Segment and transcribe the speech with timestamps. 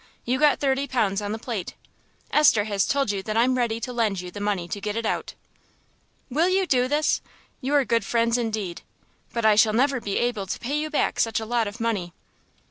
[0.25, 1.75] You got thirty pounds on the plate.
[2.31, 5.05] Esther has told you that I'm ready to lend you the money to get it
[5.05, 5.35] out."
[6.27, 7.21] "Will you do this?
[7.61, 8.81] You're good friends indeed....
[9.31, 12.13] But I shall never be able to pay you back such a lot of money."